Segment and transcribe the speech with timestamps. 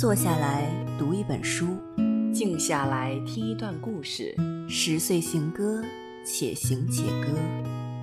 [0.00, 0.64] 坐下来
[0.98, 1.76] 读一本书，
[2.32, 4.34] 静下来听一段故事。
[4.66, 5.84] 十岁行歌，
[6.24, 7.36] 且行且歌，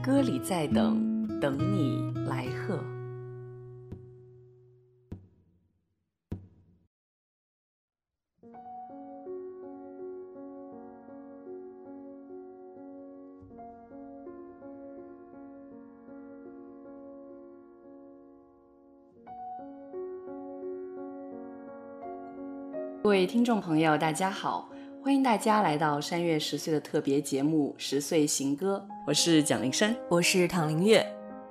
[0.04, 1.98] 歌里在等，等你
[2.28, 2.80] 来贺。
[23.18, 24.70] 位听众朋友，大家好，
[25.04, 31.04] 欢迎大家来到山月十岁的特别节目《十岁行歌》，我是蒋灵山，我是唐灵月。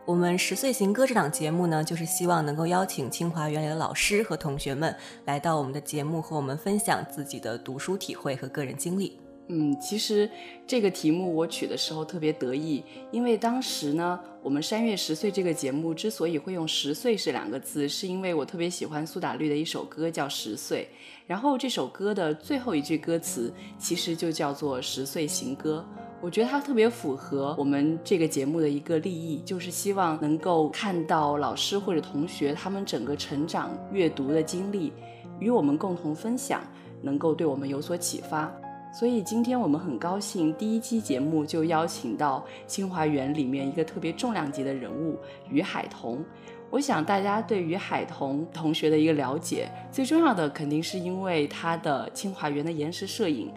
[0.05, 4.95] 我们十岁行歌这档节目呢，就是希望能够邀请清华园里的老师和同学们
[5.25, 9.19] 来到我们的节目，和我们分享自己的读书体会和个人经历。
[9.49, 10.31] 嗯，其实
[10.69, 20.89] 这个题目我取的时候特别得意，因为当时呢，我们山月十岁这个节目之所以会用“十岁”这两个字，是因为我特别喜欢苏打绿的一首歌叫《十岁》，
[21.27, 25.85] 然后这首歌的最后一句歌词其实就叫做“十岁行歌”，
[26.23, 34.93] 我觉得它特别符合我们这个节目的一个立意，就是希望能够看到老师或者同学他们整个成长阅读的经历，
[35.41, 36.63] 与我们共同分享，
[37.03, 38.57] 能够对我们有所启发。
[38.99, 45.19] 所以今天我们很高兴，第一期节目就邀请到清华园里面一个特别重量级的人物
[45.51, 46.25] 于海彤。
[46.71, 53.53] 我想大家对于海彤同学的一个了解，最重要的肯定是因为他的清华园的延时摄影。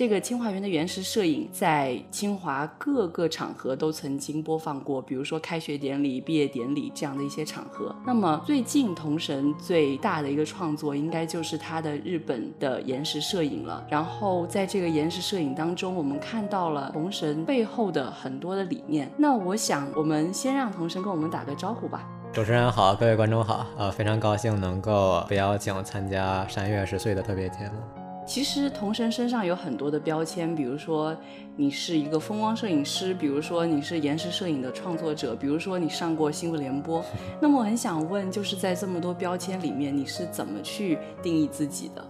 [0.00, 7.94] 这个清华园的原石摄影在清华各个场合都曾经播放过，比如说开学典礼、毕业典礼这样的一些场合。
[8.06, 13.86] 那么最近童神最大的一个创作，应该就是他的日本的延时摄影了。
[13.90, 19.06] 然后在这个延时摄影当中，我们看到了童神背后的很多的理念。
[19.18, 22.08] 那我想，我们先让童神跟我们打个招呼吧。
[22.32, 27.99] 主持人好，各位观众好，呃，非常高兴能够被邀请参加山月十岁的特别节目。
[28.30, 31.16] 其实童神身上有很多的标签，比如说
[31.56, 37.04] 你是一个风光摄影师，比如说你是延时摄影的创作者，比如说你上过新闻联播。
[37.40, 42.06] 那么我很想问，就是在这么多标签里面，你是怎么去定义自己的？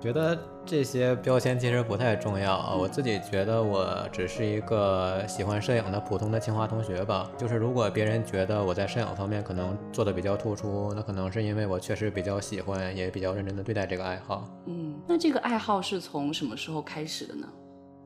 [0.00, 7.30] 觉得这些标签其实不太重要啊，我自己觉得我只是一个喜欢摄影的普通的清华同学吧。
[7.36, 14.44] 就是如果别人觉得我在摄影方面可能做的比较突出，那可能是因为我确实比较喜欢，也比较认真的对待这个爱好。
[14.66, 17.48] 嗯，那这个爱好是从什么时候开始的呢？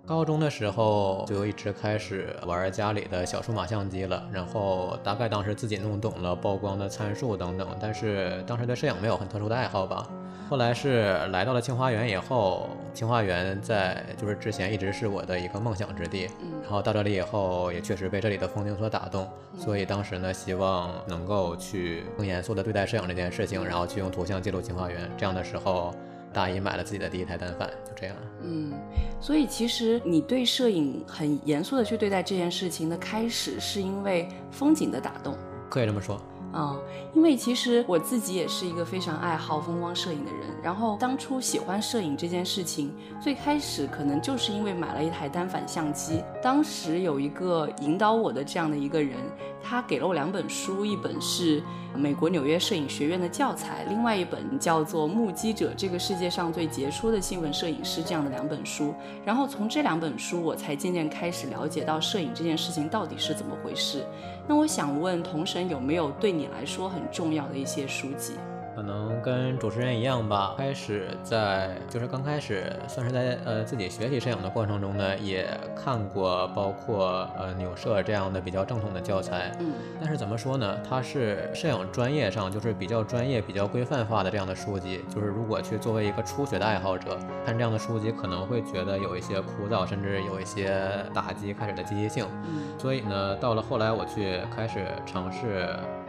[0.06, 10.08] 高中的时候就一直开始玩家里的小数码相机了，然后大概当时自己弄懂了曝光的参数等等，但是当时对摄影没有很特殊的爱好吧。
[10.48, 16.28] 后来是来到了清华园以后，清华园在就是之前一直是我的一个梦想之地，
[16.62, 25.10] 然后到这里以后也确实被这里的风景所打动，所以当时呢希望能够去更严肃的对待摄影这件事情，然后去用图像记录清华园。
[25.16, 25.94] 这样的时候，
[26.32, 28.16] 大姨买了自己的第一台单反，就这样。
[28.42, 28.72] 嗯，
[29.20, 35.36] 所以其实你对摄影很严肃的去对待这件事情的开始，是因为风景的打动，
[35.68, 36.20] 可以这么说。
[36.54, 36.78] 嗯，
[37.14, 40.42] 因为其实我自己也是一个非常爱好风光摄影的人。
[40.62, 46.22] 然后当初喜欢摄影这件事情，最开始可能就是因为买了一台单反相机。
[46.42, 49.16] 当时有一个引导我的这样的一个人，
[49.62, 51.62] 他给了我两本书，一本是
[51.96, 58.94] 美国纽约摄影学院的教材，另外一本叫做《目击者：这个世界上最杰出的新闻摄影师》这样的两本书。
[59.24, 64.04] 然后从这两本书，我才渐渐开始了解到摄影这件事情到底是怎么回事。
[64.46, 68.34] 那我想问同神有没有对你来说很重要的一些书籍？
[68.82, 79.52] 可能跟主持人一样吧，开始在就是刚开始算是在呃自己学习摄影的过程中呢，也看过包括呃纽摄这样的比较正统的教材。
[79.60, 79.70] 嗯。
[80.00, 80.76] 但是怎么说呢？
[80.82, 85.04] 它是摄影专业上就是比较专业、比较规范化的这样的书籍。
[85.08, 87.16] 就是如果去作为一个初学的爱好者
[87.46, 90.76] 看这样的书籍，可能会觉得有一些枯燥，甚至有一些
[91.14, 92.26] 打击开始的积极性。
[92.48, 92.76] 嗯。
[92.80, 95.68] 所以呢，到了后来我去开始尝试。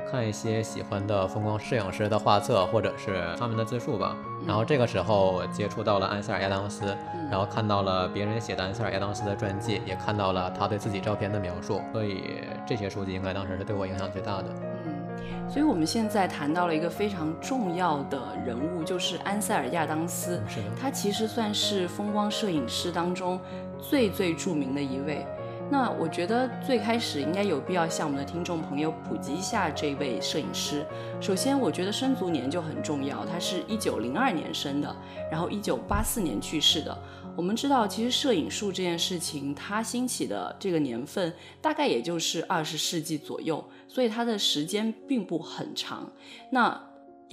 [0.09, 4.16] 看一些喜欢的风光摄影师的画册，或者是他们的自述吧。
[4.46, 6.96] 然后这个时候接触到了安塞尔亚当斯，
[7.32, 11.82] 然后看到了别人写的安塞尔亚当斯的传记，也看到了他对自己照片的描述。
[11.91, 14.46] 所以这些书籍应该当时是对我影响最大的。
[14.85, 20.41] 嗯，所以我们现在谈到了一个非常重要的人物，就是安塞尔亚当斯。
[20.47, 23.40] 是的，他其实算是风光摄影师当中
[23.79, 25.26] 最最著名的一位。
[25.73, 30.85] 那我觉得最开始应该有必要向我们的听众朋友普及一下这位摄影师。
[31.20, 34.96] 首先，我觉得生卒年就很重要，他是一九零二年生的，
[35.31, 36.96] 然后一九八四年去世的。
[37.35, 46.08] 我们知道，其实摄影术这件事情，它兴起的这个年份大概也就是二十世纪左右，所以它的时间并不很长。
[46.52, 46.79] 那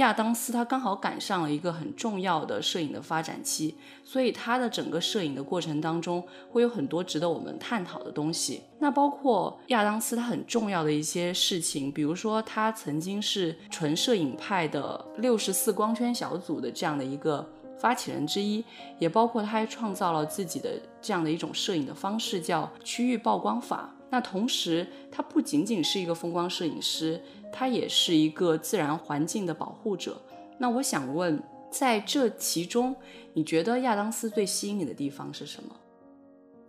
[0.00, 8.62] 亚当斯他刚好赶上了一个很重要的摄影的发展期，所以他的整个摄影的过程当中会有很多值得我们探讨的东西。
[8.78, 17.46] 那包括亚当斯他很重要的一些事情，比如说他曾经是纯摄影派的六十四光圈小组的这样的一个
[17.78, 18.64] 发起人之一，
[18.98, 23.94] 也包括他还创造了自己的这样的一种摄影的方式，叫区域曝光法。
[24.12, 27.20] 那同时，他不仅仅是一个风光摄影师。
[27.52, 30.20] 他也是一个自然环境的保护者。
[30.58, 32.94] 那我想问，在这其中，
[33.32, 35.74] 你觉得亚当斯最吸引你的地方是什么？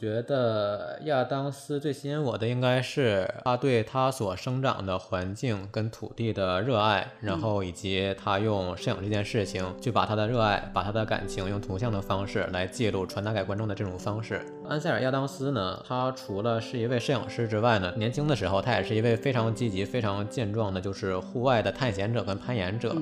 [0.02, 14.44] 觉得亚当斯最吸引我的应该是他对他所生长的环境跟土地的热爱，然后以及他用摄影这件事情去把他的热爱、把他的感情用图像的方式来记录、传达给观众的这种方式。
[14.68, 22.96] 安塞尔·亚当斯呢，他除了是一位摄影师之外呢，年轻的时候他也是一位非常积极、非常健壮的，就是户外的探险者跟攀岩者。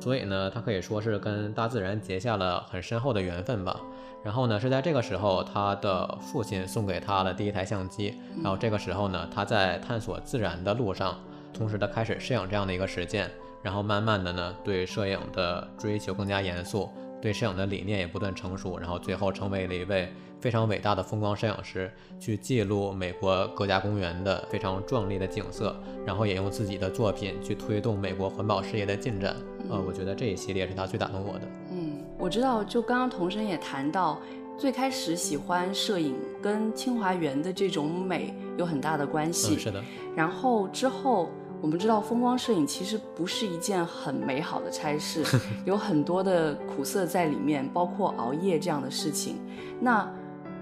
[0.00, 3.78] 所以呢，他可以说是跟大自然结下了很深厚的缘分吧。
[4.22, 8.14] 然后呢，是在这个时候，他的父亲送给他了第一台相机。
[8.42, 11.18] 然后这个时候呢，他在探索自然的路上，
[11.52, 13.28] 同时他开始摄影这样的一个实践。
[13.62, 16.88] 然后慢慢的呢，对摄影的追求更加严肃，
[17.20, 18.78] 对摄影的理念也不断成熟。
[18.78, 20.08] 然后最后成为了一位
[20.40, 21.90] 非常伟大的风光摄影师，
[22.20, 25.74] 去记录美国国家公园的非常壮丽的景色。
[26.06, 29.34] 然后也用自己的作品去推动美国环保事业的进展。
[29.68, 31.48] 呃，我觉得这一系列是他最打动我的。
[31.72, 31.94] 嗯。
[32.18, 34.18] 我知道，就刚刚童生也谈到，
[34.58, 39.58] 最开始喜欢摄影跟清华园的这种美有很大的关系。
[39.58, 39.82] 是的。
[40.14, 41.28] 然后之后，
[41.60, 45.22] 我们知道风光摄影其实不是一件很美好的差事，
[45.66, 49.36] 有很多的苦涩在里面，包括熬夜这样的事情。
[49.80, 50.10] 那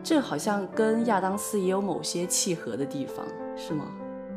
[0.02, 3.24] 这好像跟亚当斯也有某些契合的地方，
[3.56, 3.86] 是吗？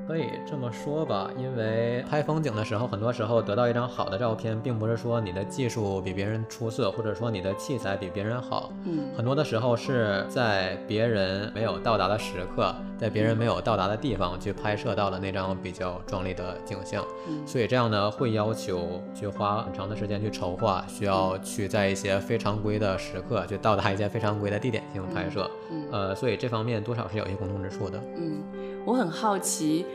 [0.07, 8.71] 可以这么说吧，因为拍风景的时候，很多时候得到一张好的照片，并不是说你的技术比别人出色，或者说你的器材比别人好。
[8.85, 17.03] 嗯，很多的时候是在别人没有到达的时刻，在别人没有到达的地方去拍摄到了那张比较壮丽的景象。
[17.27, 25.51] 嗯，所以这样呢，会要求去花很长的时间去筹划，需要去在一些非常规的时刻去到达一些非常规的地点进行拍摄。
[25.69, 28.01] 嗯，呃，所以这方面多少是有一些共同之处的。
[28.15, 28.41] 嗯，
[28.87, 29.85] 我很好奇。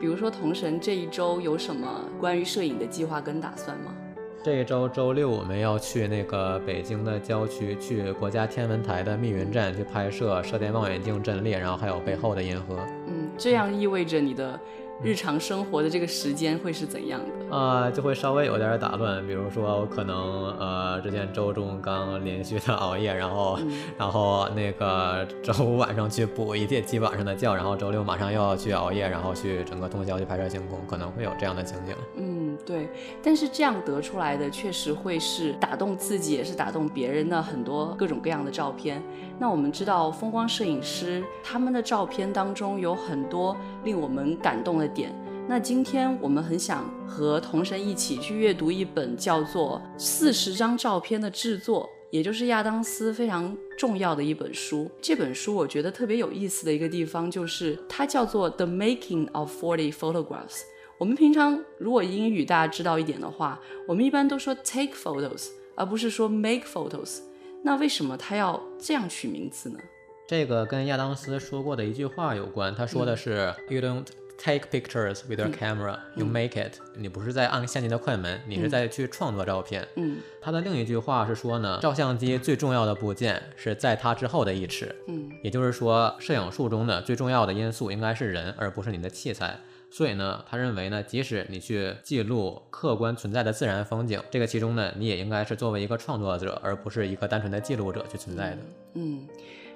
[0.00, 1.86] 比如说，同神这一周有什么
[2.18, 3.94] 关于摄影的计划跟打算吗？
[4.42, 12.76] 这一周周六我们要去那个北京的郊区，去国家天文台的密云站去拍摄射电望远镜阵列，然后还有背后的银河。
[13.06, 14.58] 嗯，这样意味着你的。
[15.02, 17.56] 日常生活的这个时间会是怎样的？
[17.56, 19.26] 啊，就会稍微有点打乱。
[19.26, 23.58] 比如说，我可能呃，之前周中刚连续的熬夜，然后，
[23.98, 31.94] 然后那个周五晚上去补一天，基晚上的觉，然后周六马上又要去熬夜，然后去整个通宵去拍摄星空，可能会有这样的情景。
[32.16, 32.88] 嗯，对。
[33.22, 39.02] 但是这样得出来的，确实会是打动自己，也是打动别人的很多各种各样的照片。
[39.38, 45.12] 那我们知道，风光摄影师他们的照片当中有很多令我们感动的点。
[45.48, 54.88] 那今天我们很想和同神一起去阅读一本叫做《四十张照片的制作》，也就是亚当斯非常重要的一本书。
[55.00, 60.60] 这本书我觉得特别有意思的一个地方，就是它叫做《The Making of Forty Photographs》。
[61.02, 67.22] 我们平常如果英语大家知道一点的话，我们一般都说 take photos，而不是说 make photos。
[67.64, 69.80] 那为什么他要这样取名字呢？
[70.28, 72.72] 这个跟亚当斯说过的一句话有关。
[72.72, 74.04] 他说的是：“You don't
[74.38, 79.84] take pictures with your camera, you make it。”你不是在按相机的快门，你是在去创作照片。
[79.96, 80.18] 嗯。
[80.40, 84.94] 他的另一句话是说呢，照相机最重要的部件是在它之后的一尺。
[85.08, 85.32] 嗯。
[85.42, 89.58] 也就是说，摄影术中的最重要的因素应该是人，而不是你的器材。
[89.94, 98.58] 所以呢，他认为呢，即使你去记录客观存在的自然风景，这个其中呢，你也应该是作为一个创作者，而不是一个单纯的记录者去存在的。
[98.94, 99.28] 嗯，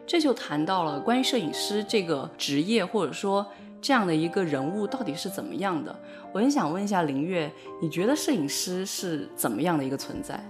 [0.06, 3.46] 这就谈到了关于摄影师这个职业，或者说
[3.82, 5.94] 这样的一个人物到底是怎么样的。
[6.32, 10.42] 我很想问一下林月，你觉得摄影师是怎么样的一个存在？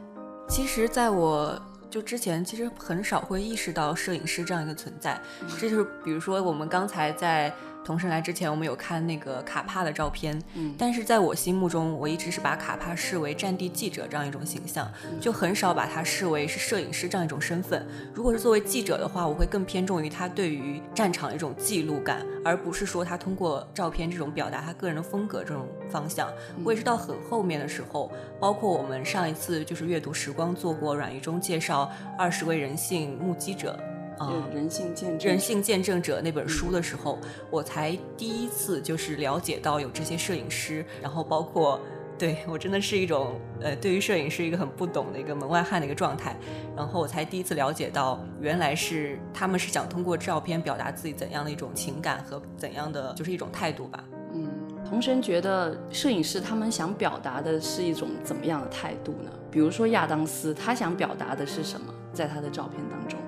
[0.48, 5.20] 其实，在我就之前，其实很少会意识到摄影师这样一个存在。
[5.58, 7.52] 这就是比如说我们刚才在。
[7.86, 14.90] 同时来之前，我们有看那个卡帕的照片，嗯，但是在我心目中，我一直是把卡帕视为战地记者这样一种形象，
[15.20, 17.86] 就很少把他视为是摄影师这样一种身份。
[18.12, 26.28] 如果是作为记者的话，我会更偏重于他对于战场一种记录感，而不是说他通过照片这种表达他个人的风格这种方向。
[26.64, 31.88] 我也是到很后面的时候，包括我们上一次就是阅读时光做过阮玉忠介绍
[32.18, 33.78] 二十位人性目击者。
[34.18, 37.18] 啊，人性见证人性见证者那本书的时候，
[37.50, 41.78] 我才第一次就是了解到有这些摄影师，然后包括
[42.18, 46.34] 对我真的是一种呃，对于摄影是一个很不懂的一个门外汉的一个状态，
[46.74, 54.02] 然后我才第一次了解到，原来是他们是想通过照片表达自己怎样的一种情感和怎样的就是一种态度吧。
[54.32, 54.48] 嗯，
[54.88, 59.30] 童神觉得摄影师他们想表达的是一种怎么样的态度呢？
[59.50, 63.18] 比如说亚当斯，他想表达的是什么，在他的照片当中？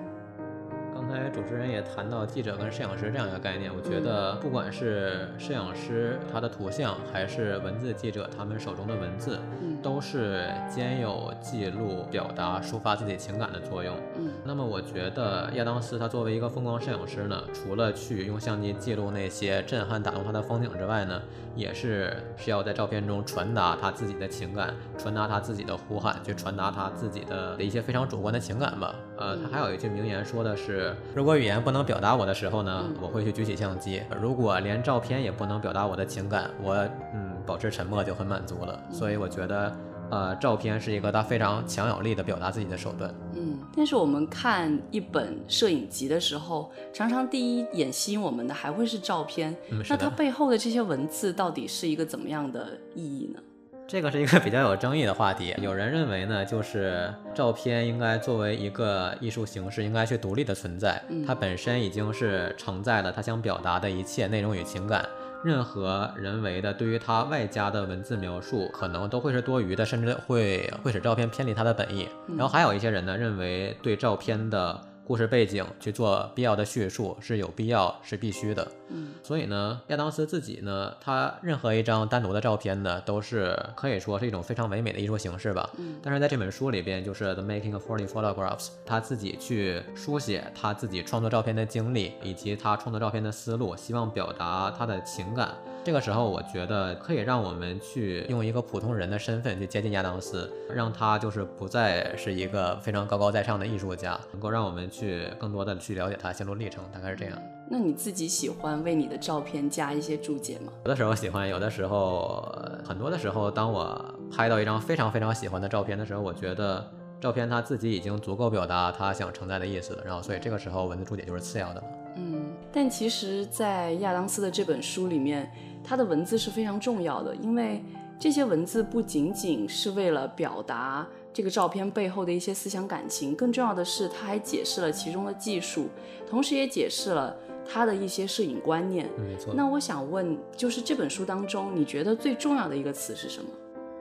[1.09, 9.39] 刚才主持人也谈到记者跟摄影师这样一个概念，我觉得不管是摄影师他的图像，还是文字记者他们手中的文字，
[9.83, 13.97] 都是兼有记录、表达、抒发自己情感的作用。
[14.19, 21.23] 嗯，那么我觉得亚当斯他作为一个风光摄影师呢，除了去用相机记录那些震撼打动他的风景之外呢，
[21.57, 28.95] 也是需要在照片中传达他自己的情感，传达他自己的呼喊，去传达他自己的的一些非常主观的情感吧。
[29.17, 30.95] 呃，他还有一句名言说的是。
[31.15, 34.03] 如果语言不能表达我的时候呢，我会去举起相机。
[34.21, 36.75] 如果连照片也不能表达我的情感，我
[37.15, 38.81] 嗯保持沉默就很满足了。
[38.91, 39.77] 所以我觉得，
[40.11, 43.13] 呃，照片是一个他非常强有力的表达自己的手段。
[43.35, 49.57] 嗯，但是我们看一本摄影集的时候，常常第一眼吸引我们的还会是照片。
[49.89, 53.41] 那它背后的这些文字到底是一个怎么样的意义呢？
[53.89, 55.55] 这个是一个比较有争议的话题。
[55.63, 61.03] 有人认为呢，就是照片应该作为一个艺术形式，应该去独立的存在。
[61.27, 65.03] 它本身已经是承载了他想表达的一切内容与情感。
[65.43, 72.07] 任何人为的对于它外加的文字描述，可能都会是多余的，甚至会会使照片偏离它的本意。
[72.37, 74.79] 然后还有一些人呢，认为对照片的。
[75.09, 95.55] 故事背景去做必要的叙述是有必要是必须的，嗯，所以呢，亚当斯自己呢，他任何一张单独的照片呢，都是可以说是一种非常唯美的艺术形式吧，嗯，但是在这本书里边，就是《The Making of Forty Photographs》，他自己去书写他自己创作照片的经历，以及他创作照片的思路，希望表达他的情感。
[95.89, 107.39] 这个时候，我觉得可以让我们去用一个普通人的身份去接近亚当斯，让他就是不再是一个非常高高在上的艺术家，能够让我们去更多的去了解他心路历程，大概是这样。
[107.71, 110.71] 那你自己喜欢为你的照片加一些注解吗？
[110.85, 112.55] 有的时候喜欢，有的时候
[112.85, 116.87] 很多的时候，当我拍到一张非常非常喜欢的照片的时候，我觉得
[117.19, 121.85] 照片他自己已经足够表达他想承载的意思了，然后所以这个时候文字注解就是次要的了。
[122.17, 125.51] 嗯，但其实，在亚当斯的这本书里面。
[125.83, 127.83] 它的文字是非常重要的，因为
[128.19, 135.89] 这些文字不仅仅是为了表达这个照片背后的一些思想感情，更重要的是，它还解释了其中的技术，
[136.29, 139.09] 同时也解释了他的一些摄影观念。
[139.19, 139.55] 没错。
[139.55, 143.49] 那我想问，就是这本书当中，你觉得最重要的一个词是什么？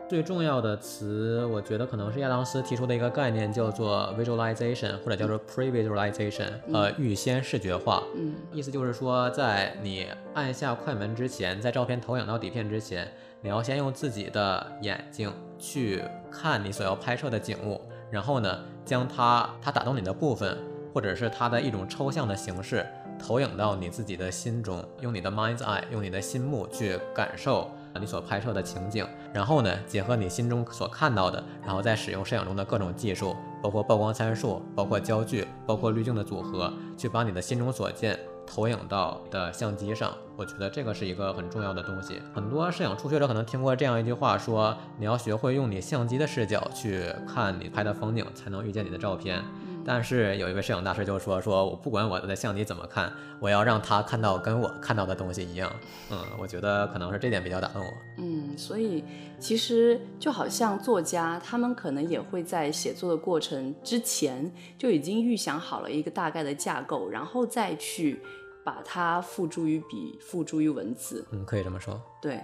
[0.10, 8.02] 最重要的词，我觉得可能是亚当斯提出的一个概念，叫做 visualization，或者叫做 pre-visualization，呃，预先视觉化。
[8.16, 13.12] 嗯，意思就是说，在你按下快门之前，在照片投影到底片之前，
[13.42, 20.58] 你要先用自己的眼睛去看你所要拍摄的景物，然后呢，将它它打动你的部分，
[20.94, 22.86] 或者是它的一种抽象的形式，
[23.20, 27.70] 投影到你自己的心中，用你的 mind's eye，用你的心目去感受。
[27.98, 40.14] 你所拍摄的情景，然后呢，结合你心中所看到的，然后再使用摄影中的各种技术，包括曝光参数、包括焦距、包括滤镜的组合，去把你的心中所见投影到的相机上。
[40.36, 42.22] 我觉得这个是一个很重要的东西。
[42.34, 49.44] 很多摄影初学者可能听过这样一句话，说你要学会用你相机的视角去看你拍的风景，才能遇见你的照片。
[49.88, 55.72] 但是有一位摄影大师就说：“说我不管我的相机怎么看，我要让他看到跟我看到的东西一样。”
[56.12, 57.94] 嗯，我觉得可能是这点比较打动我。
[58.18, 59.02] 嗯，所以
[59.40, 68.22] 其实就好像作家，他们可能也会在写作的过程之前就已经预想好了一个大概的架构，然后再去
[68.66, 71.26] 把它付诸于笔，付诸于文字。
[71.32, 71.98] 嗯，可以这么说。
[72.22, 72.44] 对。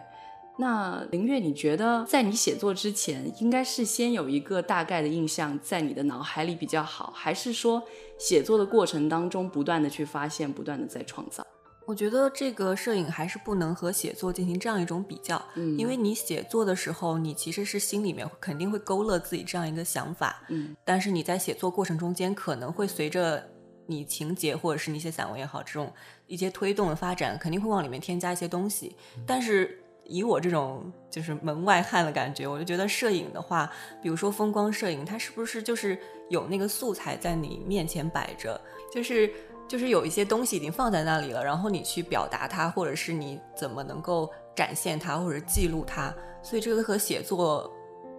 [0.55, 7.81] 那林月，你觉得在你写作之前，应该是先有一个大概的印象在你的脑海里比较好，还是说
[8.19, 11.43] 写作的过程当中不断的去发现，不断的在创造？
[11.88, 23.43] 我觉得这个摄影还是不能和写作进行这样一种比较，嗯，因为你写作的时候，你其实是心里面肯定会勾勒自己这样一个想法，嗯，但是你在写作过程中间，可能会随着
[23.88, 25.91] 你情节或者是你写散文也好，这种
[26.27, 28.95] 一些推动的发展，肯定会往里面添加一些东西，
[29.25, 29.79] 但是。
[30.13, 33.67] 以我这种就是门外汉的感觉，我就觉得摄影的话，
[34.00, 35.98] 比如说风光摄影，它是不是就是
[36.29, 38.62] 有那个素材在你面前摆着，
[38.93, 39.27] 就是
[39.67, 47.74] 就是有一些东西已经放在那里了，然后你去表达它，或者是你怎么能够展现它或者记录它，所以这个和写作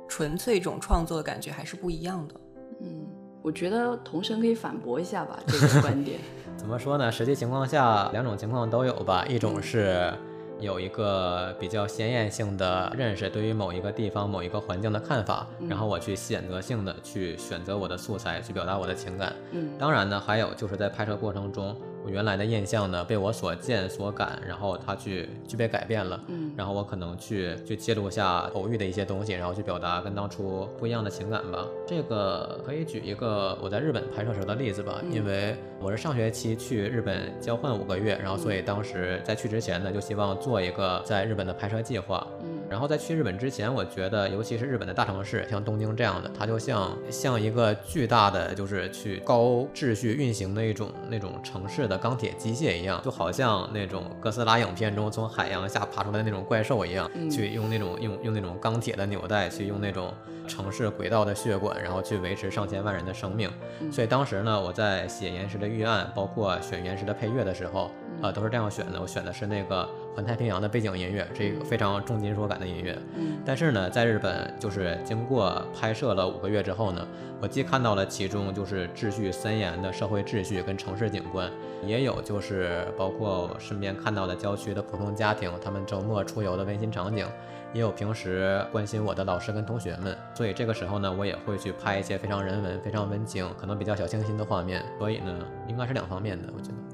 [0.08, 2.34] 纯粹一种创作的感觉还是不一样的。
[2.80, 3.06] 嗯，
[3.40, 6.18] 我觉得童神可以反驳一下吧，这个观点。
[6.58, 7.12] 怎么说呢？
[7.12, 10.12] 实际情况下，两种情况都有吧，一种是。
[10.64, 19.32] 有一个比较鲜艳性的认识，对于某一个地方、某一个环境的看法，然后我去选择性的去选择我的素材，去表达我的情感。
[19.52, 26.52] 嗯当然呢，还有就是在拍摄过程中，我原来的印象呢被我所见所感，然后它去去被改变了，嗯。
[26.56, 31.66] 然后我可能去去记录下偶遇的一些东西，然后去表达跟当初不一样的情感吧。
[31.86, 42.26] 这个可以举一个我在日本拍摄时候的例子吧，因为我是上学期去日本交换五个月，然后所以当时在去之前呢，就希望做一个在日本的拍摄计划。
[42.42, 42.48] 嗯。
[42.70, 60.12] 然后在去日本之前，我觉得尤其是日本的大城市，像东京这样的，它就像像一个巨大的就是去高秩序运行的一种那种城市的钢铁机械一样，就好像那种哥斯拉影片中从海洋下爬出来的那种怪兽一样，嗯去用那种用用那种钢铁的纽带，去用那种
[60.46, 63.50] 城市轨道的血管，然后去维持上千万人的生命。
[63.80, 67.90] 嗯所以当时呢，我在写岩石的预案，包括选岩石的配乐的时候，
[68.22, 69.00] 呃，都是这样选的。
[69.00, 72.98] 我选的是那个环太平洋的背景音乐，这个非常重金属感的音乐。
[73.16, 77.06] 嗯但是呢，在日本就是经过拍摄了五个月之后呢，
[77.40, 81.50] 我既看到了其中就是秩序森严的社会秩序跟城市景观，
[81.84, 87.26] 也有就是包括我身边看到的郊区的普通家庭，他们周末出游的温馨场景，
[87.74, 90.16] 也有平时关心我的老师跟同学们。
[90.34, 94.82] 所以这个时候呢，我也会去拍一些非常人文、非常温情，可能比较小清新的画面。
[94.98, 95.34] 所以呢，
[95.68, 96.93] 应该是两方面的，我觉得。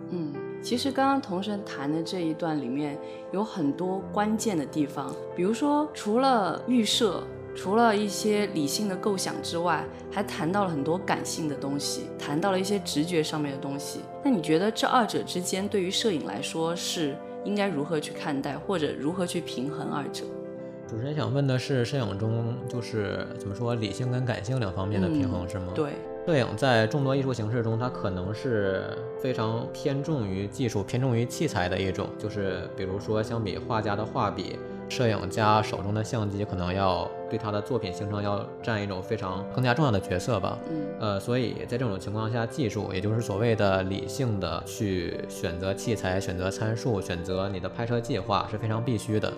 [0.60, 2.98] 嗯，其实刚刚童神谈的这一段里面
[3.32, 7.22] 有很多关键的地方，比如说除了预设。
[7.52, 13.98] 除了一些理性的构想之外，还谈到了很多感性的东西，谈到了一些直觉上面的东西。
[14.24, 20.24] 那你觉得这二者之间对于摄影来说是应该如何去看待，或者如何去平衡二者？
[20.86, 25.72] 主持人想问的是，摄影中就是怎么说，理性跟感性两方面的平衡、是吗？。
[25.74, 25.94] 对，
[26.26, 32.08] 摄影在众多艺术形式中，它可能是非常偏重于技术、偏重于器材的一种。
[32.18, 34.56] 就是比如说，相比画家的画笔，
[34.88, 40.58] 摄影家手中的相机可能要对他的作品形成要占一种非常更加重要的角色吧。
[40.70, 49.32] 嗯呃，所以在这种情况下，技术也就是所谓的理性的去选择器材、选择参数、选择你的拍摄计划是非常必须的。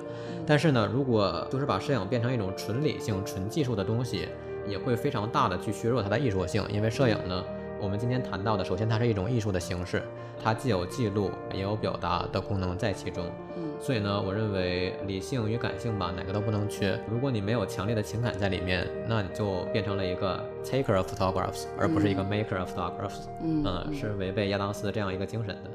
[0.45, 4.29] 但是呢，如果就是把摄影变成一种纯理性、纯技术的东西，
[4.67, 6.65] 也会非常大的去削弱它的艺术性。
[6.71, 7.45] 因为摄影呢，
[7.81, 10.03] 我们今天谈到的，首先它是一种艺术的形式，
[10.43, 13.25] 它既有记录也有表达的功能在其中。
[13.57, 16.97] 嗯所以呢，我认为理性与感性吧，哪个都不能缺。
[17.11, 23.27] 如果你没有强烈的情感在里面，那你就变成了一个 taker of photographs，而不是一个 maker of photographs。
[23.43, 25.71] 嗯嗯，是违背亚当斯这样一个精神的。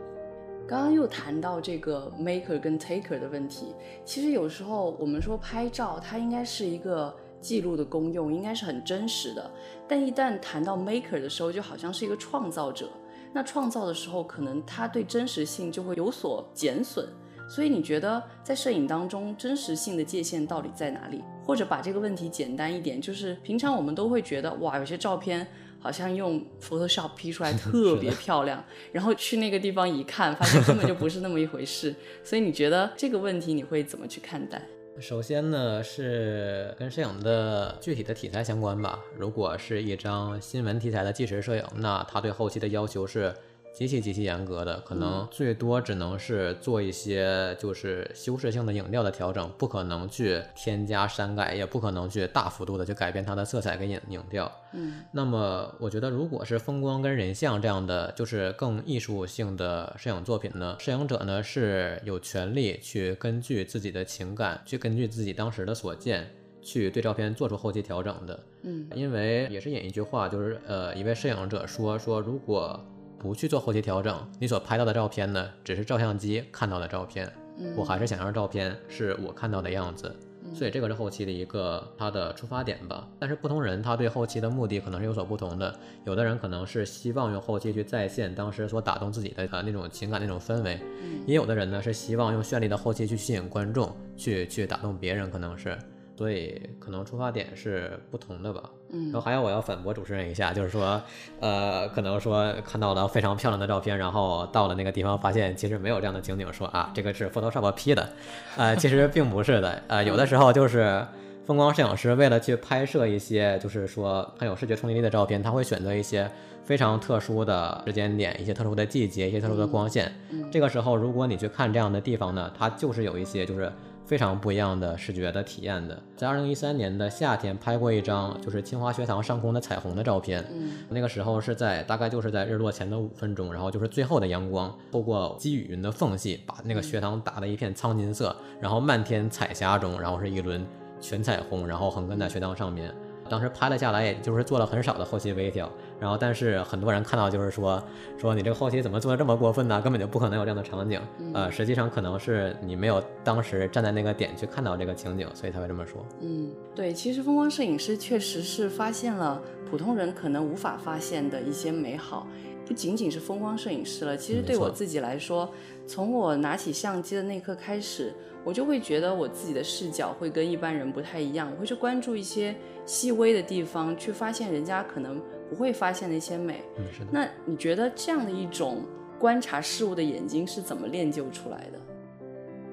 [0.65, 7.13] 刚刚又谈到这个 maker 跟 taker 的问题，其实有时候我们说拍照，它应该是一个
[7.47, 9.49] 记录的功用，应该是很真实的。
[9.87, 12.89] 但一旦谈到 maker 的时候，就好像是一个创造者。
[13.33, 17.07] 那创造的时候，可能它对真实性就会有所减损。
[17.49, 21.23] 所以你觉得在摄影当中，真实性的界限到底在哪里？
[21.45, 25.47] 或者把这个问题简单一点，就是平常我们都会觉得，哇，有些照片
[25.79, 31.95] 好像用 Photoshop P 出来 特别漂亮，然后去那个地方一看，发现根本就不是那么一回事。
[32.21, 34.61] 所以你觉得这个问题你会怎么去看待？
[34.99, 38.99] 首先呢，是跟摄影的具体的题材相关吧。
[39.15, 43.31] 如果是一张新闻题材的纪实摄影，那它对后期的要求是
[43.77, 54.51] 极其极其严格的，可能最多只能是做一些就是修饰性的影调的调整，不可能去添加删改，也不可能去大幅度的去改变它的色彩跟影影调。
[54.73, 66.27] 嗯那么，我觉得如果是风光跟人像这样的，就是更艺术性的摄影作品呢，摄影者呢是有权利去根据自己的情感，去根据自己当时的所见，
[66.63, 68.39] 去对照片做出后期调整的。
[68.63, 72.83] 嗯因为也是引一句话，就是呃，一位摄影者说说，如果
[73.19, 80.15] 不去做后期调整，你所拍到的照片呢，只是照相机看到的照片，嗯我还是想让照片是我看到的样子。
[80.53, 83.05] 所以这个是后期的一个它的出发点吧。
[83.19, 85.77] 但是不同人他对后期的目的可能是有所不同的。
[86.05, 90.79] 有的人可能是希望用后期去再现当时所打动自己的呃那种情感那种氛围，
[91.25, 95.77] 也有的人呢是希望用绚丽的后期去吸引观众，去去打动别人，可能是。
[96.15, 98.63] 所以可能出发点是不同的吧。
[98.91, 99.05] 嗯。
[99.05, 101.01] 然后还有我要反驳主持人一下，就是说，
[101.39, 108.09] 呃，可能说看到了非常漂亮的照片，然后到了那个地方发现其实没有这样的情景，说啊这个是 Photoshop P 的，
[108.55, 111.05] 呃， 其实并不是的，呃，有的时候就是
[111.45, 116.29] 风光摄影师为了去拍摄一些就是说很有视觉冲击力的照片，他会选择一些
[116.65, 120.13] 非常特殊的时间点、一些特殊的季节、一些特殊的光线。
[120.51, 123.71] 这个时候如果你去看这样的地方呢，它就是有一些就是
[124.07, 126.01] 非常不一样的视觉的体验的。
[126.15, 140.65] 在二零一三年的夏天拍过一张就是清华学堂上空的彩虹的照片，嗯那个时候是在大概就是在日落前的五分钟，然后就是最后的阳光透过积雨云的缝隙，把那个学堂打得一片苍金色，然后漫天彩霞中，然后是一轮
[141.01, 142.95] 全彩虹，然后横亘在学堂上面。
[143.29, 147.81] 当时拍了下来，也就是做了很少的后期微调，然后但是很多人看到就是说
[148.17, 149.81] 说你这个后期怎么做的这么过分呢？
[149.81, 151.01] 根本就不可能有这样的场景。
[151.33, 156.05] 呃，实际上可能是你没有当时站在那个点去看到这个情景，所以才会这么说。
[156.21, 162.27] 嗯，对，其实风光摄影师确实是发现了普通人可能无法发现的一些美好，
[162.65, 164.15] 不仅仅是风光摄影师了。
[164.15, 165.49] 其实对我自己来说，
[165.87, 172.55] 从我拿起相机的那刻开始，我就会觉得我自己的视角会跟一般人不太一样，我会去关注一些
[172.85, 176.63] 细微的地方，去发现人家可能不会发现的一些美。
[176.77, 177.07] 嗯，是的。
[177.11, 178.83] 那你觉得这样的一种
[179.19, 181.79] 观察事物的眼睛是怎么练就出来的？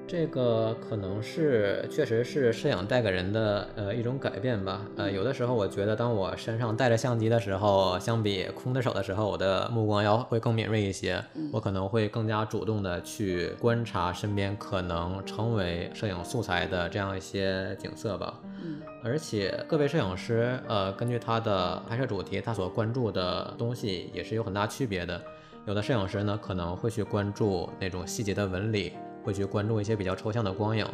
[0.07, 4.81] 这个可能是确实是摄影带给人的呃一种改变吧。
[4.97, 11.23] 呃，有的时候我觉得，当我身上带着相机的时候，相比空着手的时候，我的目光要会更敏锐一些。
[11.51, 18.39] 我可能会更加主动的去观察身边可能成为摄影素材的这样一些景色吧。
[18.63, 25.21] 嗯而且各位摄影师，呃，根据他的拍摄主题，他所关注的东西也是有很大区别的。
[25.67, 28.93] 有的摄影师呢，可能会去关注那种细节的纹理，
[29.25, 30.85] 会去关注一些比较抽象的光影；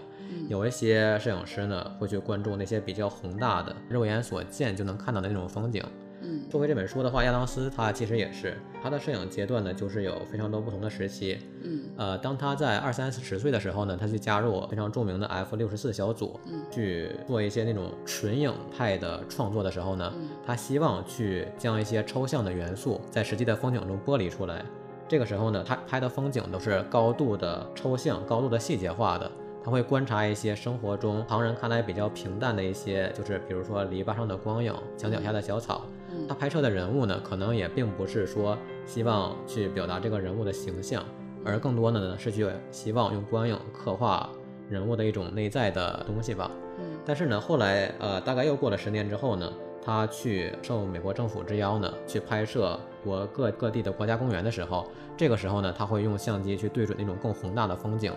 [0.48, 5.84] 有一些摄影师呢，会去关注那些比较宏大的、肉眼所见就能看到的那种风景。
[6.24, 11.40] 嗯说回这本书的话，亚当斯他其实也是他的摄影阶段呢，就是有非常多不同的时期。
[11.64, 20.14] 嗯呃，当他在二三十岁的时候呢，他去加入非常著名的 F 六十四小组，嗯去做一些那种纯影派的创作的时候呢，
[20.46, 24.64] 他希望去将一些抽象的元素在实际的风景中剥离出来。
[25.12, 29.30] 这个时候呢，他拍的风景都是高度的抽象、高度的细节化的。
[29.62, 35.82] 他会观察一些生活中旁人看来比较平淡的一些，就是比如说篱笆上的光影、墙角下的小草。
[36.30, 41.04] 他拍摄的人物呢，可能也并不是说希望去表达这个人物的形象，
[41.44, 44.30] 而更多的呢是去希望用光影刻画
[44.70, 46.50] 人物的一种内在的东西吧。
[46.80, 49.52] 嗯但是呢，后来呃，大概又过了十年之后呢，
[49.84, 58.14] 他去受美国政府之邀呢，去拍摄国各各地的国家公园的时候，这个时候呢，他会用相机去对准那种更宏大的风景。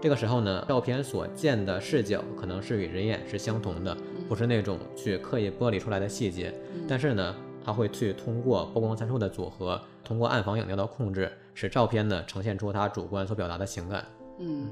[0.00, 3.94] 这个时候呢，照片所见的视角可能是与人眼是相同的，
[4.28, 6.54] 不是那种去刻意剥离出来的细节。
[6.88, 14.02] 但是呢，他会去通过曝光参数的组合，通过暗房影调的控制，使照片呢呈现出他主观所表达的情感。
[14.38, 14.70] 嗯，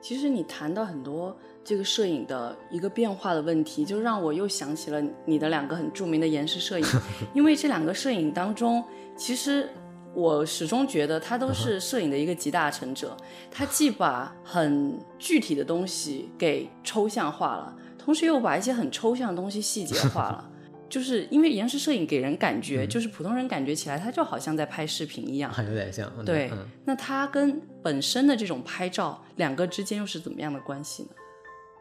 [0.00, 6.86] 其实你谈到很多这个摄影的一个变化的问题，就让我又想起了你的两个很著名的延时摄影，
[7.34, 8.84] 因为这两个摄影当中，
[9.16, 9.68] 其实
[10.12, 13.16] 我始终觉得它都是摄影的一个集大成者，
[13.50, 20.50] 它既把很具体的东西给抽象化了，同时又把一些很抽象的东西细节化了。
[20.86, 26.58] 就是因为延时摄影给人感觉，就是普通人感觉起来，他就好像在拍视频一样，还有点像，嗯对嗯。
[26.84, 31.08] 那它跟本身的这种拍照两个之间又是怎么样的关系呢？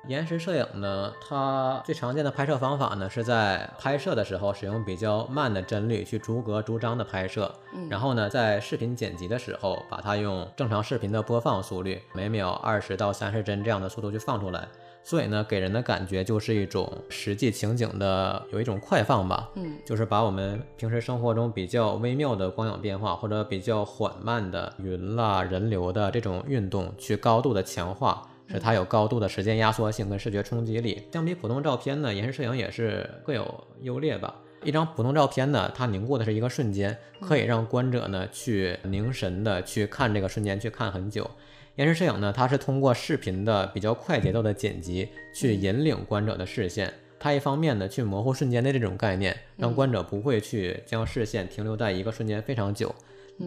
[0.08, 7.50] 延时摄影呢，它最常见的拍摄方法呢，是在拍摄的时候使用比较慢的帧率去逐格逐张的拍摄，
[7.90, 14.68] 然后呢，在视频剪辑的时候，把它用正常视频的播放速率，每秒二十到三十帧这样的速度去放出来。
[15.06, 31.04] 所以呢，给人的感觉就是一种实际情景的有一种快放吧，嗯，就是把我们平时生活中比较微妙的光影变化，或者比较缓慢的云啦、人流的这种运动，去高度的强化，使它有高度的时间压缩性跟视觉冲击力。
[31.12, 34.36] 相比普通照片呢，延时摄影也是各有优劣吧。
[34.64, 41.30] 一张普通照片呢，它凝固的是一个瞬间，可以让观者呢去凝神的去看这个瞬间，去看很久。
[41.76, 46.94] 延时摄影呢，它是通过视频的比较快节奏的剪辑，去引领观者的视线。
[47.20, 52.94] 它一方面呢，去模糊瞬间的这种概念，让观者不会去将视线停留在一个瞬间非常久。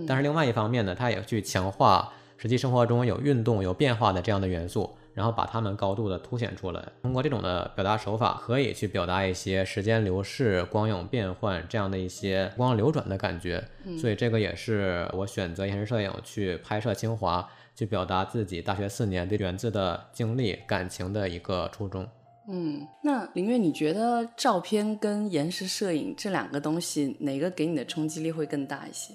[0.06, 6.82] 但是另外一方面呢，它也去强化实际生活中有运动、有变化的这样的元素，然后把它们高度的凸显出来。
[7.02, 13.62] 通过这种的表达手法，可以去表达一些时间流逝、光影变换这样的一些光流转的感觉。
[13.98, 17.48] 所以这个也是我选择延时摄影去拍摄清华。
[17.76, 22.08] 去表达自己大学四年对园子的经历、感情的一个初衷。
[22.48, 29.12] 嗯，那林月，你觉得照片跟延时摄影这两个东西，哪个给你的冲击力会更大一些？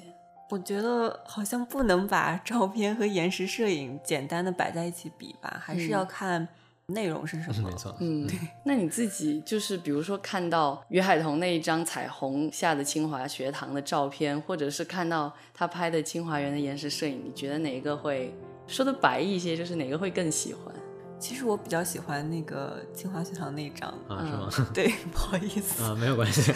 [0.52, 6.46] 我觉得好像不能把照片和延时摄影简单的摆在一起比吧，还是要看
[6.88, 7.70] 内容是什么。
[7.70, 18.36] 没错，嗯，对 那你自己就是比如说看到于海彤那一张彩虹下的清华学堂的照片，或者是看到他拍的清华园的延时摄影，你觉得哪一个会
[18.68, 20.76] 说的白一些，就是哪个会更喜欢？
[21.18, 24.70] 其实我比较喜欢那个清华学堂那一张啊，是吗？
[24.74, 26.52] 对，不好意思啊，没有关系。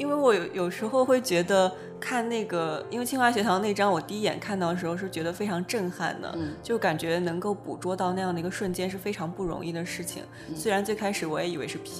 [0.00, 10.22] 因为我有有时候会觉得看那个，因为清华学堂那张，我第一眼看到的时候是觉得非常震撼的，就感觉能够捕捉到那样的一个瞬间是非常不容易的事情。
[10.56, 11.90] 虽然最开始我也以为是 P，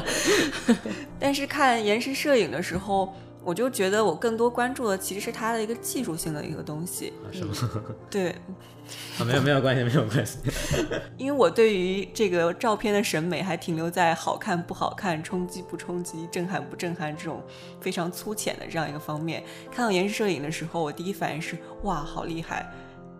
[1.18, 3.14] 但是看延时摄影的时候。
[3.44, 7.54] 我就觉得我更多关注的其实是它的一个技术性的一个东西，是吗？
[8.10, 8.30] 对，
[9.18, 10.38] 啊，没有没有关系，没有关系。
[11.18, 17.42] 因为我对于这个照片的审美还停留在好看不好看、冲击不冲击、震撼不震撼这种
[17.80, 19.44] 非常粗浅的这样一个方面。
[19.70, 22.66] 看到延时摄影的时候，我第一反应是哇，好厉害，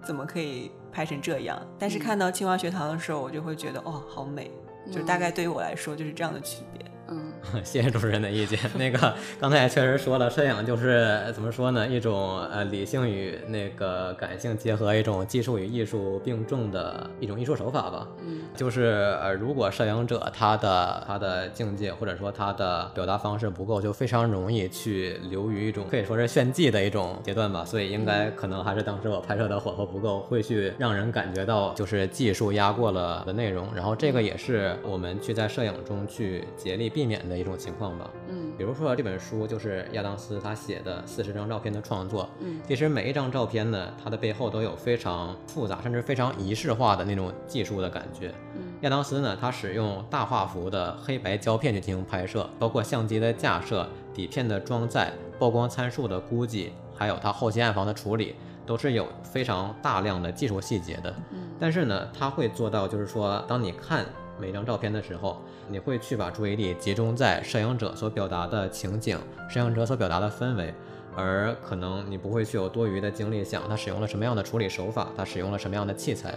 [0.06, 1.60] 怎么可以拍成这样？
[1.78, 4.50] 但是看到清华学堂的时候，我就会觉得哦，好美，
[4.90, 6.84] 就大概对于我来说就是这样的区别。
[7.10, 8.58] 嗯， 谢谢主持人的意见。
[8.78, 11.86] 那个刚才也确实说了，摄影就是怎么说呢？
[11.86, 18.08] 一种呃理性与那个感性结合，一种技术与艺术并重的一种艺术手法吧。
[18.26, 27.66] 嗯，就是呃，如果摄影者他的他的境界或者说他的表达方式不够，就非常容易去流于一种可以说是炫技的一种阶段吧。
[27.66, 33.68] 所以应该可能还是当时我拍摄的火候不够，会去让人感觉到就是技术压过了的内容。
[33.74, 36.90] 然后这个也是我们去在摄影中去竭力。
[36.94, 64.06] 避免的一种情况吧，嗯，比如说这本书就是亚当斯他写的四十张照片的创作，嗯，其实每一张照片呢，它的背后都有非常复杂甚至非常仪式化的那种技术的感觉，嗯，亚当斯呢，他使用大画幅的黑白胶片去进行拍摄，包括相机的架设、底片的装载、曝光参数的估计，还有他后期暗房的处理，都是有非常大量的技术细节的，嗯，但是呢，他会做到就是说，当你看。
[64.40, 69.18] 每张照片的时候，你会去把注意力集中在摄影者所表达的情景，
[69.48, 70.74] 摄影者所表达的氛围，
[71.16, 76.36] 而可能你不会去有多余的精力想他使用了什么样的处理手法，他使用了什么样的器材。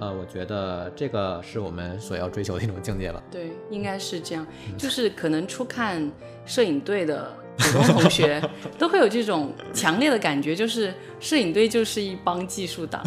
[0.00, 3.22] 呃，我觉得这个是我们所要追求的一种境界吧。
[3.30, 4.46] 对，应该是这样。
[4.78, 6.10] 就是可能初看
[6.44, 8.42] 摄影队的普通同学
[8.78, 13.02] 都会有这种强烈的感觉，就是摄影队就是一帮技术党。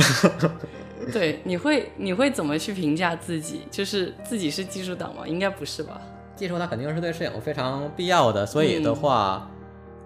[1.11, 3.61] 对，你会你会怎么去评价自己？
[3.69, 5.27] 就是自己是技术党吗？
[5.27, 6.01] 应该不是吧？
[6.35, 9.49] 技术它肯定是对摄影非常必要的，所以的话，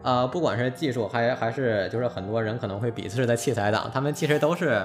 [0.02, 4.82] 呃，不管是技术还还是就是很多人可能会鄙视的器材党，他们其实都是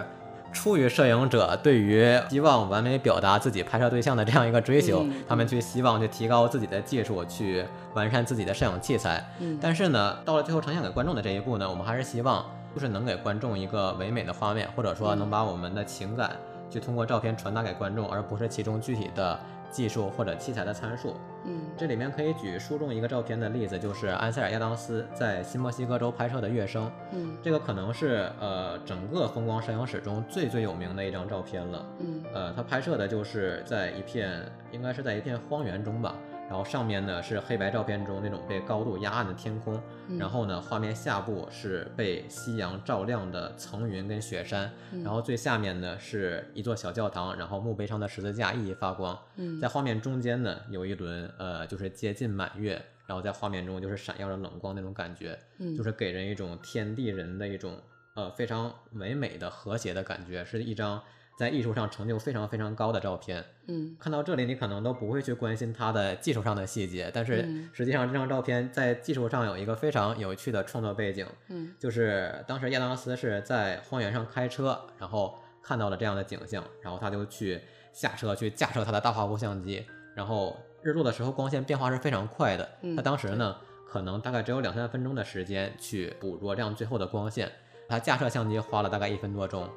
[0.53, 7.65] 出于摄影者对于希望完美表达自己拍摄对象的这样一个追求，他们去希望去提高自己的技术，去
[7.95, 9.25] 完善自己的摄影器材。
[9.39, 12.45] 嗯，但是呢，到了最后呈现给观众的这一步呢，我们还是希望。
[12.77, 16.37] 就是能给观众一个唯美的画面，或者说能把我们的情感
[16.69, 21.17] 去通过照片传达给观众，而不是其中具体的技术或者器材的参数。
[21.47, 26.93] 嗯，这里面可以举书中一个照片的例子，就是安塞尔亚当斯在新墨西哥州拍摄的月升。
[27.13, 31.87] 嗯，这个可能是呃整个风光摄影史中最最有名的一张照片了。
[32.01, 36.15] 嗯，呃，他拍摄的就是在一片应该是在一片荒原中吧。
[36.49, 39.81] 然后上面呢是黑白照片中那种被高度压暗的天空，
[40.19, 44.71] 然后呢画面下部是被夕阳照亮的层云跟雪山，
[45.03, 49.19] 然后最下面呢是一座小教堂，然后墓碑上的十字架熠熠发光，
[49.61, 55.39] 在画面中间呢有一轮呃就是接近满月，然后在画面中就是闪耀着冷光那种感觉，
[55.77, 57.77] 就是给人一种天地人的一种
[58.15, 61.03] 呃非常唯美的和谐的感觉，是一张。
[61.37, 77.61] 在艺术上成就非常非常高的照片，嗯，看到这里你可能都不会去关心它的技术上的细节，但是实际上这张照片在技术上有一个非常有趣的创作背景，嗯，就是当时亚当斯是在荒原上开车，然后看到了这样的景象，然后他就去
[77.93, 83.55] 下车去架设他的大画幅相机，然后日落的时候光线变化是非常快的，他当时呢
[83.87, 87.53] 可能大概只有两三分钟的时间去捕捉这样最后的光线，
[87.89, 89.69] 他架设相机花了大概一分多钟。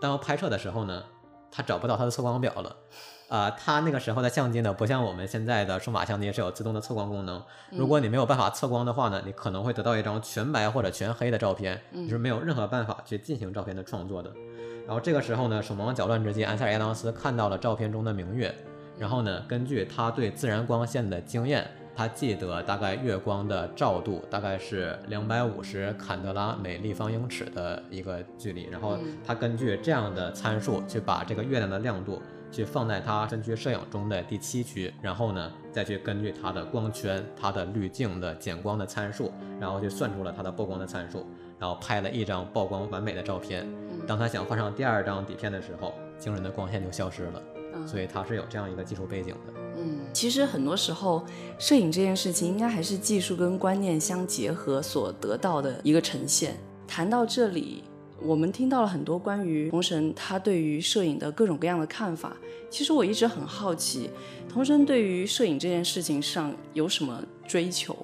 [0.00, 1.02] 当拍摄的时候呢，
[1.50, 2.76] 他找不到他的测光表了，
[3.28, 7.42] 啊，他那个时候的相机呢，不像我们现在的数码相机是有自动的测光功能。
[7.70, 14.32] 如果你没有办法测光的话呢，你可能会得到一张全白或者全黑的照片，你是没有任何办法去进行照片的创作的。
[14.86, 18.54] 然后这个时候呢，手忙脚乱之际，安塞尔亚当斯看到了照片中的明月，
[18.98, 21.70] 然后呢，根据他对自然光线的经验。
[22.00, 41.26] 他记得大概月光的照度大概是两百五十坎德拉每立方英尺的一个距离，然后他根据这样的参数去把这个月亮的亮度去放在他分区摄影中的第七区，然后呢再去根据它的光圈、它的滤镜的减光的参数，然后去算出了它的曝光的参数，
[41.58, 43.68] 然后拍了一张曝光完美的照片。
[44.06, 47.42] 当他想换上第二张底片的时候，惊人的光线就消失了。
[47.86, 49.52] 所以他是有这样一个技术背景的。
[50.12, 51.24] 其实很多时候，
[51.58, 56.56] 摄影这件事情应该还是技术跟观念相结合所得到的一个呈现。
[56.86, 57.84] 谈到这里，
[58.20, 62.36] 我们听到了很多关于童神他对于摄影的各种各样的看法。
[62.68, 64.10] 其实我一直很好奇，
[64.48, 67.96] 童神对于摄影这件事情上有什么追求？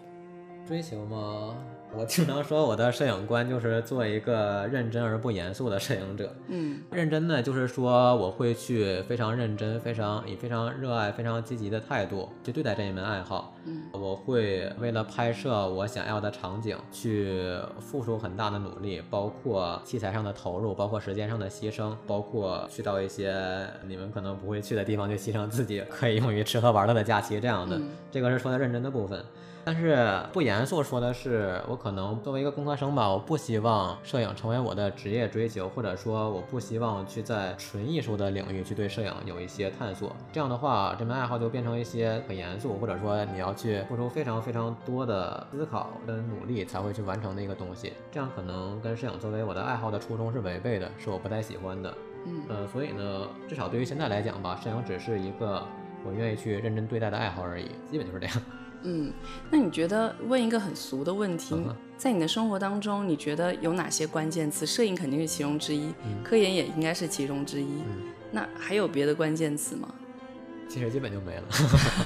[0.67, 1.57] 追求吗？
[1.97, 6.31] 我经常说我的摄影观就是做一个认真而不严肃的摄影者。
[6.49, 13.55] 嗯，认真呢，就是说我会去非常认真、非常以非常热爱、非常积极的态度去对待这一门爱好。
[13.65, 27.81] 嗯，我会为了拍摄我想要的场景去付出很大的努力，包括器材上的投入，包括时间上的牺牲，包括去到一些你们可能不会去的地方，去牺牲自己可以用于吃喝玩乐的假期这样的。
[28.11, 29.25] 这个是说的认真的部分。
[29.65, 40.15] 但是不严肃说的是，我可能作为一个工科生吧，我不希望摄影成为我的职业追求，或者说我不希望去在纯艺术的领域去对摄影有一些探索。
[40.33, 47.93] 这样的话，这门爱好就变成一些很严肃，或者说你要去付出非常非常多的思考跟努力才会去完成的一个东西。
[48.11, 51.95] 这样可能跟摄影作为我的爱好的初衷是违背的，是我不太喜欢的。
[52.27, 55.63] 嗯，呃，所以呢，至少对于现在来讲吧，摄影只是一个
[56.05, 58.37] 我愿意去认真对待的爱好而已，基本就是这样。
[58.87, 59.13] 嗯，
[59.51, 61.57] 那你觉得问一个很俗的问题，
[61.99, 64.65] 在你的生活当中，你觉得有哪些关键词？
[64.65, 67.83] 摄影肯定是其中之一，科研也应该是其中之一。
[68.31, 69.89] 那还有别的关键词吗？
[70.69, 71.43] 其实基本就没了。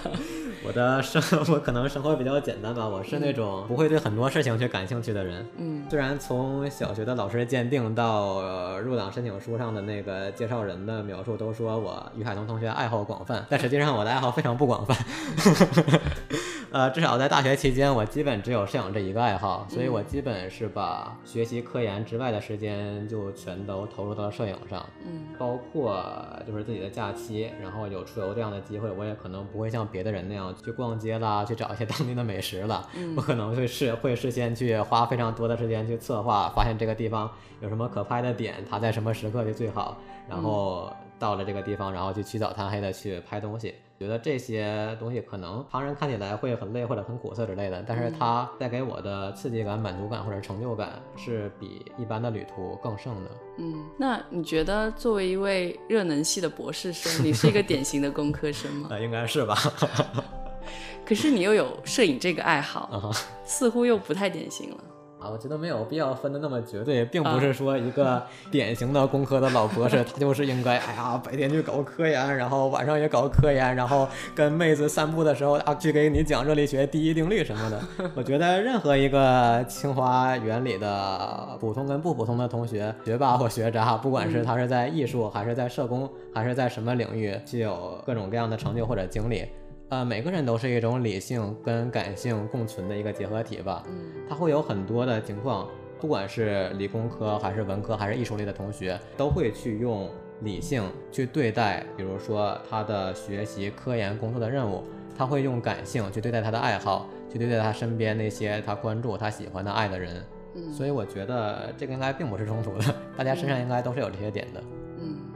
[0.62, 2.86] 我的生，我可能生活比较简单吧。
[2.86, 5.46] 我是那种不会对很多事情去感兴趣的人。
[5.56, 14.94] 嗯，虽然从小学的老师鉴定到入党申请书上的那个介绍人的描述都说我于海彤同学爱好广泛，但实际上我的爱好非常不广泛。
[16.72, 24.84] 呃，至少在大学期间，我基本只有摄影这一个爱好，所以我基本是把学习科研之外的时间就全都投入到摄影上。
[25.04, 26.00] 嗯，包括
[26.46, 32.88] 就是自己的假期，然后有出游这样的机会，我也可能不会像别的人那样去逛街啦，去找一些 当地的美食了。
[33.16, 37.28] 我可能会事会事先去花非常多的时间去策划，发现这个地方
[37.60, 43.74] 有什么可拍的点，它在什么时刻就最好，然后到了这个地方，然后就起早贪黑的去拍东西。
[44.00, 53.30] 觉得这些东西可能旁人看起来会很累或者很苦涩之类的，但是它带给我的刺激感、满足感或者成就感是比一般的旅途更胜的。
[53.58, 58.88] 嗯，那你觉得作为一位热能系的博士生，你是一个典型的工科生吗？
[58.90, 59.54] 呃，应该是吧。
[61.04, 63.12] 可是你又有摄影这个爱好，
[63.44, 64.76] 似乎又不太典型了。
[65.20, 78.10] 啊，我觉得没有必要分的那么绝对，并不是说一个 典型的工科的老博士，他就是应该，哎呀，白天去搞科研，然后晚上也搞科研，然后跟妹子散步的时候啊，去给你讲热力学第一定律什么的。
[78.14, 89.44] 我觉得任何一个清华园里的普通跟不普通的同学，学霸或学渣，不管是他是在艺术，还是在社工，还是在什么领域，具有各种各样的成就或者经历。
[89.90, 93.82] 呃，每个人都是一种理性跟感性共存的一个结合体吧。
[93.88, 95.68] 嗯，他会有很多的情况，
[96.00, 100.08] 不管是理工科还是文科还是艺术类的同学，都会去用
[100.42, 104.84] 理性去对待，比如说他的学习、科研、工作的任务，
[105.18, 110.24] 他会用感性去对待他的爱好，去对待他身边那些他关注、他喜欢的爱的人。
[110.54, 114.62] 嗯，所以我觉得这个应该并不是冲突的，大家身上应该都是有这些点的。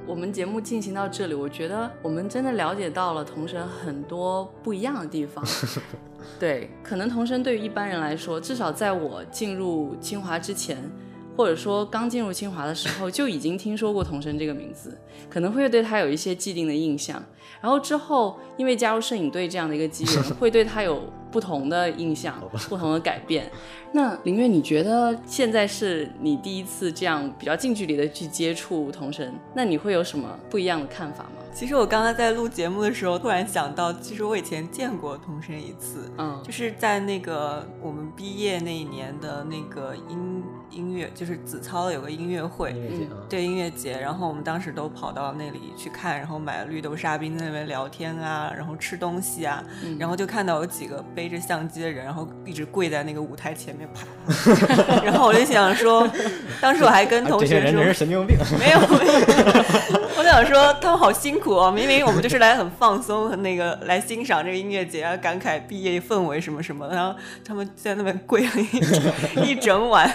[0.07, 5.45] 我们节目进行到这里，我觉得我们真的了解到了童声很多不一样的地方。
[6.38, 10.79] 对，可能童声对于一般人来说，至少在我进入清华之前，
[11.37, 14.97] 或者说刚进入清华的时候，就已经听说过童声这个名字，
[15.31, 17.23] 可能会对他有一些既定的印象。
[17.62, 21.03] 然后之后，因为加入摄影队这样的一个机缘，会对他有
[21.35, 23.51] 不同的印象，不同的改变。
[23.90, 31.42] 那林月，你觉得现在是你第一次这样比较近距离的去接触童声，那你会有什么不一样的看法吗？
[31.53, 40.40] 其实我刚刚在录节目的时候，突然想到，其实我以前见过童声一次，嗯，就是在那个我们毕业那一年的那个音
[40.75, 49.63] 音乐，就是子操有个音乐会，音乐节啊，对音乐节，然后我们当时都跑到那里去看，然后买了绿豆沙冰在那边聊天啊，然后吃东西啊，
[49.99, 56.09] 然后就看到有几个背着相机的人，然后一直跪在那个舞台前面啪啪 啪，然后我就想说，
[56.61, 59.13] 当时我还跟同学说，这些人真是神经病，没有没有，
[60.19, 68.51] 我想说他们好辛苦哦，明明我们就是来很放松和那个来欣赏这个音乐节啊，感慨毕业氛围什么什么，然后他们在那边跪了
[69.37, 70.13] 一 一整晚。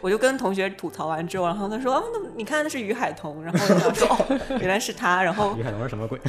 [0.00, 6.18] 我就跟同学吐槽完之后，然后他说：“啊，那你看那是于海彤。”然后我说：“哦，原来是他。”然后于海彤是什么鬼？
[6.20, 6.28] 不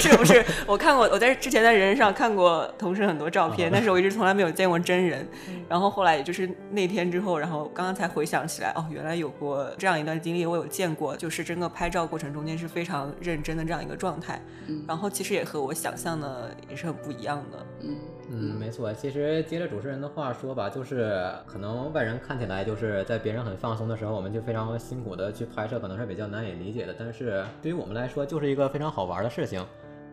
[0.00, 5.26] 是不是，我看过，我在之前在人人上看过同事很多照片，但是我一直从来没有见过真人。
[5.68, 14.40] 然后后来也就是那天之后，然后刚刚才回想起来，哦，原来有过这样一段经历，我有见过，就是整个拍照过程中间是非常认真的这样一个状态。
[14.86, 17.66] 然后其实也和我想象的也是很不一样的。
[17.80, 17.96] 嗯。
[18.30, 18.92] 嗯，没错。
[18.92, 26.94] 其实接着主持人的话说吧，就是可能外人看起来就是在别人很放松的时候，我们就非常辛苦的去拍摄，可能是比较难以理解的。
[26.98, 29.64] 但是对于我们来说，就是一个非常好玩的事情。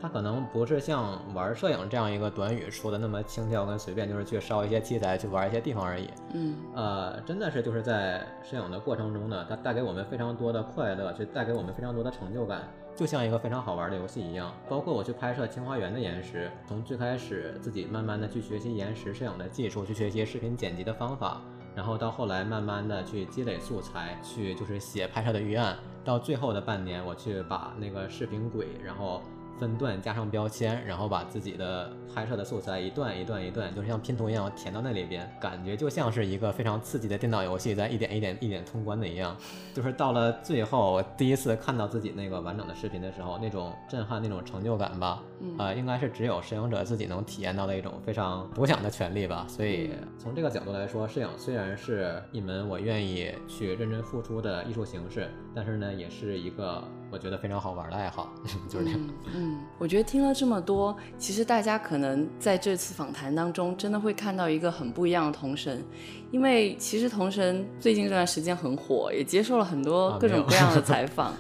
[0.01, 6.09] 它可能不是像玩摄影这样一个短语说的那么轻佻跟随便，就是去烧一些器材去玩一些地方而已。
[6.33, 12.61] 嗯，呃，真的是就是在摄影的过程中呢，它带给我们非常多的快乐，去带给我们非常多的成就感，
[12.99, 14.53] 就像一个非常好玩的游戏一样。
[14.67, 21.41] 包括我去拍摄清华园的延时，从最开始自己慢慢的去学习延时摄影的技术，去学习视频剪辑的方法，
[21.73, 29.21] 然后到后来慢慢的去积累素材，去就是写拍摄的预案，到最后的半年，我去把那个视频轨，然后。
[29.59, 39.35] 分段加上标签，然后把自己的拍摄的素材一段一段一段，就是像拼图一样填到那里边，感觉就像是一个非常刺激的电脑游戏在一点一点一点通关的一样。
[39.73, 45.21] 就是到了最后，第一次看到自己那个完整的视频的时候，那种震撼、那种成就感吧，
[45.57, 49.45] 啊，应该是只有摄影者自己能体验到的一种非常独享的权利吧。
[49.49, 56.81] 所以从这个角度来说，摄影虽然是一门我愿意去认真付出的艺术形式，但是呢，也是一个。
[57.11, 58.31] 我觉得非常好玩的爱好，
[58.69, 58.99] 就是这样。
[59.35, 65.83] 嗯，我觉得听了这么多，其实大家可能在这次访谈当中，真的会看到一个很不一样的童神，
[66.31, 71.33] 因为其实童神最近这段时间很火，也接受了很多各种各样的采 访。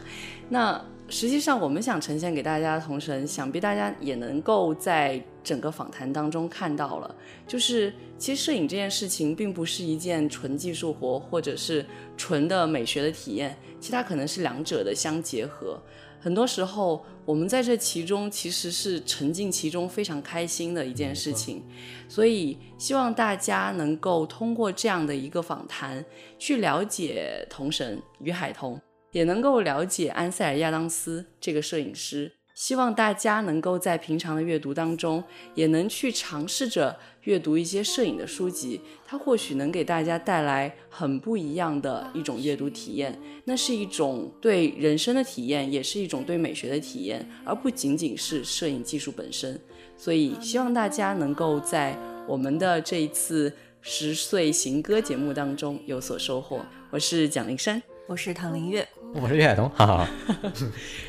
[0.49, 5.19] 那实际上，我们想呈现给大家的童神，想必大家也能够在
[5.49, 7.15] 整个访谈当中看到了。
[7.47, 11.83] 就是其实摄影这件事情，并不是一件纯技术活，或者是
[12.15, 15.81] 纯的美学的体验，其实它可能是两者的相结合。
[16.21, 21.63] 很多时候，我们在这其中其实是沉浸其中，非常开心的一件事情。
[22.07, 26.05] 所以，希望大家能够通过这样的一个访谈，
[26.37, 28.79] 去了解童神于海童。
[29.11, 35.23] 也能够了解安塞尔亚当斯这个摄影师，希望大家能够在平常的阅读当中，
[35.55, 36.93] 也能去尝试着
[37.23, 43.17] 阅读一些摄影的书籍，它或许能给大家带来很不一样的一种阅读体验。
[43.45, 49.57] 那是一种对人生的体验，也是一种对美学的体验，而不仅仅是摄影技术本身。
[49.95, 51.97] 所以，希望大家能够在
[52.27, 56.59] 我们的这一次十岁行歌节目当中有所收获。
[56.89, 58.85] 我是蒋灵山，我是唐林月。
[59.13, 60.07] 我是岳海东，哈哈，